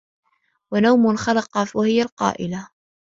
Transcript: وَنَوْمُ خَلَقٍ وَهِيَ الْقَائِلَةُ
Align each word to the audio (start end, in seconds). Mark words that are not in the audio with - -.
وَنَوْمُ 0.73 1.15
خَلَقٍ 1.15 1.67
وَهِيَ 1.77 2.01
الْقَائِلَةُ 2.01 2.69